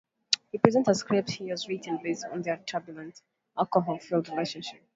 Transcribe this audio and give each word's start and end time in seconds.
He 0.51 0.57
presents 0.57 0.89
a 0.89 0.95
script 0.95 1.29
he 1.29 1.49
has 1.49 1.67
written, 1.69 1.99
based 2.01 2.25
on 2.25 2.41
their 2.41 2.57
turbulent, 2.57 3.21
alcohol-filled 3.55 4.29
relationship. 4.29 4.81